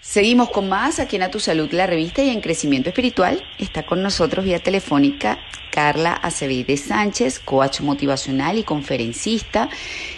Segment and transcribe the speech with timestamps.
[0.00, 3.44] Seguimos con más aquí en A Tu Salud, la revista y en Crecimiento Espiritual.
[3.58, 5.38] Está con nosotros vía telefónica
[5.70, 9.68] Carla Acevedo Sánchez, coach motivacional y conferencista.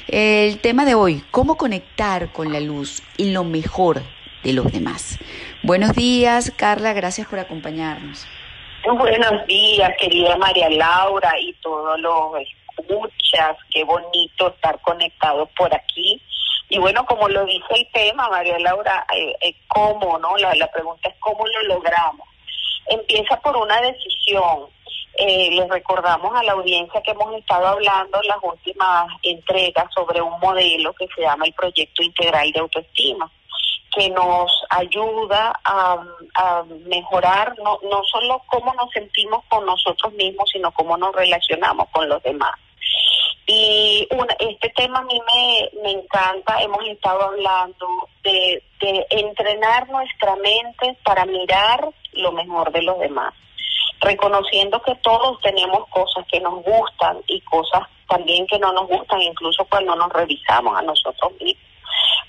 [0.07, 4.03] El tema de hoy, cómo conectar con la luz y lo mejor
[4.45, 5.19] de los demás.
[5.65, 8.25] Buenos días, Carla, gracias por acompañarnos.
[8.87, 12.35] Buenos días, querida María Laura y todos los
[12.79, 13.57] escuchas.
[13.73, 16.23] Qué bonito estar conectados por aquí
[16.73, 20.39] y bueno, como lo dice el tema, María Laura, eh, eh, ¿cómo, no?
[20.39, 22.27] La, pregunta es cómo lo logramos.
[22.87, 24.71] Empieza por una decisión.
[25.19, 30.23] Eh, les recordamos a la audiencia que hemos estado hablando en las últimas entregas sobre
[30.23, 33.31] un modelo que se llama el Proyecto Integral de Autoestima,
[33.95, 36.03] que nos ayuda a,
[36.37, 41.91] a mejorar no, no solo cómo nos sentimos con nosotros mismos, sino cómo nos relacionamos
[41.91, 42.55] con los demás.
[43.55, 45.21] Y este tema a mí
[45.83, 48.63] me, encanta, hemos estado hablando de
[49.11, 53.35] entrenar nuestra mente para mirar lo mejor de los demás,
[54.01, 59.21] reconociendo que todos tenemos cosas que nos gustan y cosas también que no nos gustan,
[59.21, 61.67] incluso cuando nos revisamos a nosotros mismos.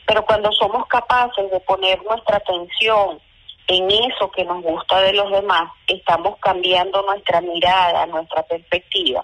[0.06, 3.22] Pero cuando somos capaces de poner nuestra atención
[3.68, 9.24] en eso que nos gusta de los demás, estamos cambiando nuestra mirada, nuestra perspectiva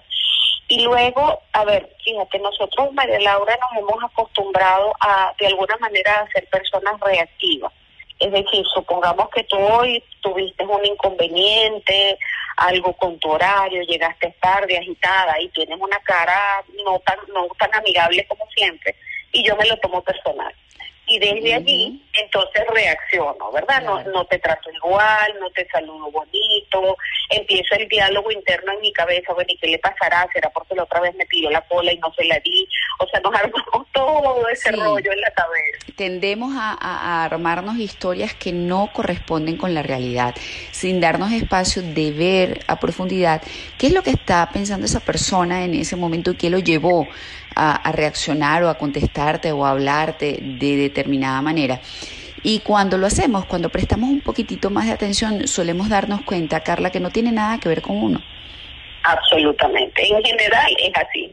[0.70, 6.20] y luego, a ver, fíjate, nosotros, María Laura, nos hemos acostumbrado a, de alguna manera,
[6.20, 7.72] a ser personas reactivas.
[8.20, 12.16] Es decir, supongamos que tú hoy tuviste un inconveniente,
[12.56, 17.74] algo con tu horario, llegaste tarde, agitada y tienes una cara no tan, no tan
[17.74, 18.94] amigable como siempre,
[19.32, 20.54] y yo me lo tomo personal
[21.10, 23.82] y desde allí entonces reacciono, ¿verdad?
[23.82, 26.96] No, no te trato igual, no te saludo bonito,
[27.30, 30.28] empiezo el diálogo interno en mi cabeza, bueno, ¿y qué le pasará?
[30.32, 32.68] ¿Será porque la otra vez me pidió la cola y no se la di?
[32.98, 35.78] O sea, nos armamos todo ese rollo en la cabeza.
[35.96, 40.34] Tendemos a, a, armarnos historias que no corresponden con la realidad,
[40.72, 43.42] sin darnos espacio de ver a profundidad
[43.78, 47.06] qué es lo que está pensando esa persona en ese momento y qué lo llevó
[47.54, 51.80] a, reaccionar o a contestarte o a hablarte de determinada manera.
[52.42, 56.90] Y cuando lo hacemos, cuando prestamos un poquitito más de atención, solemos darnos cuenta, Carla,
[56.90, 58.20] que no tiene nada que ver con uno.
[59.02, 60.06] Absolutamente.
[60.06, 61.32] En general es así.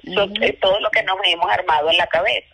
[0.61, 2.47] Todo lo que nos hemos armado en la cabeza.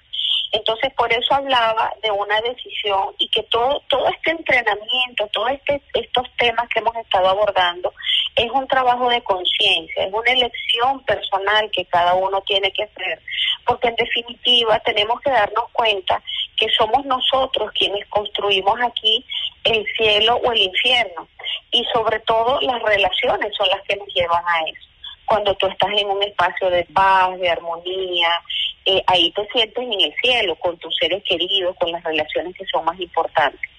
[0.54, 5.82] Entonces, por eso hablaba de una decisión y que todo, todo este entrenamiento, todos este,
[5.96, 7.92] estos temas que hemos estado abordando,
[8.36, 13.20] es un trabajo de conciencia, es una elección personal que cada uno tiene que hacer,
[13.66, 16.22] porque en definitiva tenemos que darnos cuenta
[16.58, 19.26] que somos nosotros quienes construimos aquí
[19.64, 21.28] el cielo o el infierno,
[21.72, 24.90] y sobre todo las relaciones son las que nos llevan a eso.
[25.26, 28.42] Cuando tú estás en un espacio de paz, de armonía,
[28.86, 32.66] eh, ahí te sientes en el cielo con tus seres queridos, con las relaciones que
[32.66, 33.70] son más importantes.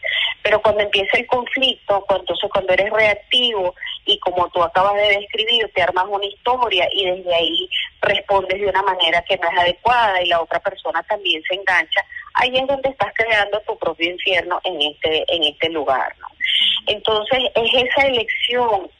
[0.43, 5.71] Pero cuando empieza el conflicto, entonces cuando eres reactivo y como tú acabas de describir,
[5.75, 7.69] te armas una historia y desde ahí
[8.03, 12.05] respondes de una manera que no es adecuada y la otra persona también se engancha,
[12.35, 16.15] ahí es donde estás creando tu propio infierno en este, en este lugar.
[16.21, 16.29] ¿no?
[16.87, 18.91] Entonces es esa elección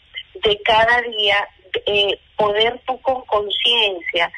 [0.43, 1.49] de cada día
[1.87, 4.33] eh, poder tú con conciencia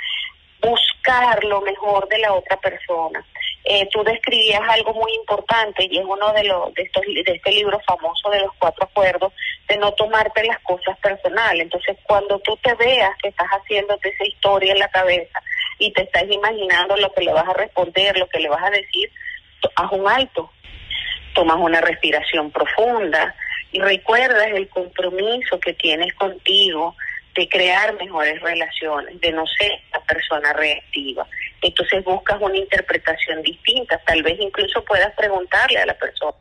[0.66, 3.24] buscar lo mejor de la otra persona.
[3.64, 7.50] Eh, tú describías algo muy importante y es uno de los de estos de este
[7.50, 9.32] libro famoso de los cuatro acuerdos
[9.68, 11.62] de no tomarte las cosas personales.
[11.62, 15.42] Entonces, cuando tú te veas que estás haciéndote esa historia en la cabeza
[15.78, 18.70] y te estás imaginando lo que le vas a responder, lo que le vas a
[18.70, 19.10] decir,
[19.74, 20.50] haz un alto,
[21.34, 23.34] tomas una respiración profunda
[23.72, 26.94] y recuerdas el compromiso que tienes contigo
[27.36, 31.26] de crear mejores relaciones, de no ser la persona reactiva.
[31.60, 36.36] Entonces buscas una interpretación distinta, tal vez incluso puedas preguntarle a la persona,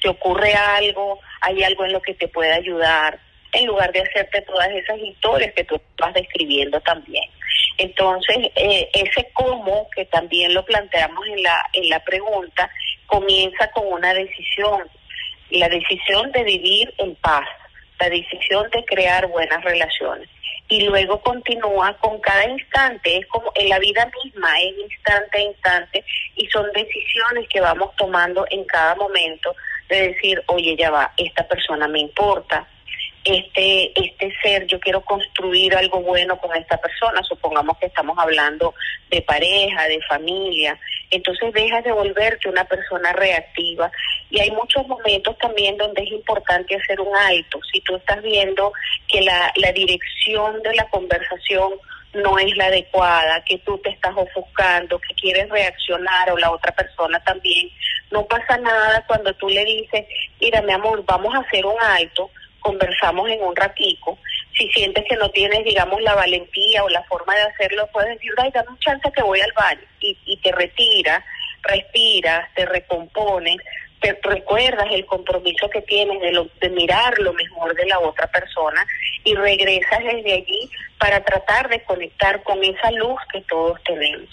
[0.00, 1.20] ¿te ocurre algo?
[1.40, 3.18] ¿Hay algo en lo que te pueda ayudar?
[3.52, 7.24] En lugar de hacerte todas esas historias que tú estás describiendo también.
[7.78, 12.70] Entonces, eh, ese cómo, que también lo planteamos en la, en la pregunta,
[13.06, 14.88] comienza con una decisión,
[15.50, 17.48] la decisión de vivir en paz,
[17.98, 20.28] la decisión de crear buenas relaciones
[20.70, 25.42] y luego continúa con cada instante, es como en la vida misma, es instante a
[25.42, 26.04] instante
[26.36, 29.54] y son decisiones que vamos tomando en cada momento
[29.88, 32.68] de decir, oye, ya va, esta persona me importa,
[33.24, 38.72] este, este ser, yo quiero construir algo bueno con esta persona, supongamos que estamos hablando
[39.10, 40.78] de pareja, de familia,
[41.10, 43.90] entonces dejas de volverte una persona reactiva
[44.30, 48.72] y hay muchos momentos también donde es importante hacer un alto, si tú estás viendo
[49.08, 51.72] que la, la dirección de la conversación
[52.14, 56.72] no es la adecuada, que tú te estás ofuscando, que quieres reaccionar o la otra
[56.72, 57.70] persona también.
[58.10, 60.06] No pasa nada cuando tú le dices,
[60.40, 62.30] mira mi amor, vamos a hacer un alto,
[62.60, 64.18] conversamos en un ratico.
[64.56, 68.32] Si sientes que no tienes, digamos, la valentía o la forma de hacerlo, puedes decir,
[68.38, 71.24] ay, dame un chance que voy al baño y, y te retiras,
[71.62, 73.56] respiras, te recompones,
[74.00, 78.26] te recuerdas el compromiso que tienes de, lo, de mirar lo mejor de la otra
[78.28, 78.86] persona
[79.24, 84.28] y regresas desde allí para tratar de conectar con esa luz que todos tenemos.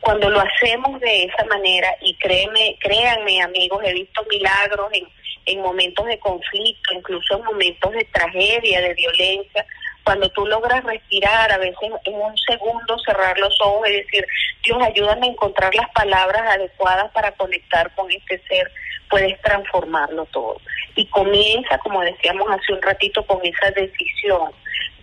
[0.00, 5.06] Cuando lo hacemos de esa manera, y créeme, créanme amigos, he visto milagros en,
[5.46, 9.64] en momentos de conflicto, incluso en momentos de tragedia, de violencia,
[10.04, 14.26] cuando tú logras respirar, a veces en un segundo cerrar los ojos y decir,
[14.64, 18.70] Dios, ayúdame a encontrar las palabras adecuadas para conectar con este ser,
[19.12, 20.56] puedes transformarlo todo.
[20.96, 24.50] Y comienza, como decíamos hace un ratito, con esa decisión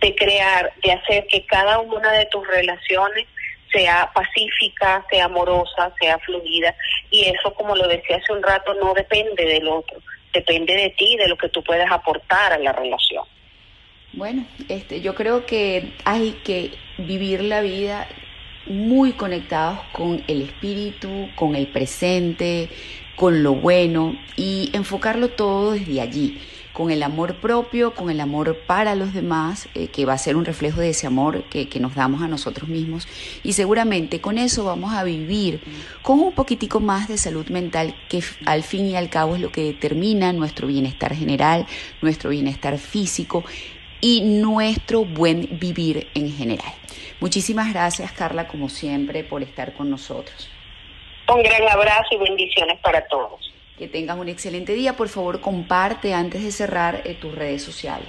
[0.00, 3.28] de crear, de hacer que cada una de tus relaciones
[3.72, 6.74] sea pacífica, sea amorosa, sea fluida.
[7.12, 10.00] Y eso, como lo decía hace un rato, no depende del otro,
[10.32, 13.24] depende de ti, de lo que tú puedes aportar a la relación.
[14.12, 18.08] Bueno, este, yo creo que hay que vivir la vida
[18.66, 22.68] muy conectados con el espíritu, con el presente,
[23.20, 26.40] con lo bueno y enfocarlo todo desde allí,
[26.72, 30.36] con el amor propio, con el amor para los demás, eh, que va a ser
[30.36, 33.06] un reflejo de ese amor que, que, nos damos a nosotros mismos.
[33.42, 35.60] Y seguramente con eso vamos a vivir
[36.00, 39.52] con un poquitico más de salud mental, que al fin y al cabo es lo
[39.52, 41.66] que determina nuestro bienestar general,
[42.00, 43.44] nuestro bienestar físico
[44.00, 46.72] y nuestro buen vivir en general.
[47.20, 50.48] Muchísimas gracias, Carla, como siempre, por estar con nosotros.
[51.30, 53.52] Un gran abrazo y bendiciones para todos.
[53.78, 54.96] Que tengas un excelente día.
[54.96, 58.08] Por favor, comparte antes de cerrar eh, tus redes sociales.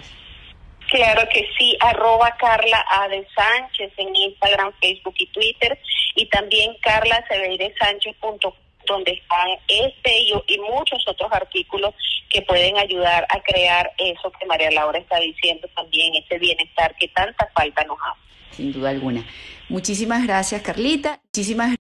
[0.89, 3.07] Claro que sí, arroba Carla A.
[3.07, 5.79] de Sánchez en Instagram, Facebook y Twitter.
[6.15, 8.53] Y también carlaseveresánchez.com
[8.87, 11.93] donde están este y, y, muchos otros artículos
[12.29, 17.07] que pueden ayudar a crear eso que María Laura está diciendo también, ese bienestar que
[17.09, 18.55] tanta falta nos hace.
[18.55, 19.23] Sin duda alguna.
[19.69, 21.21] Muchísimas gracias, Carlita.
[21.25, 21.75] Muchísimas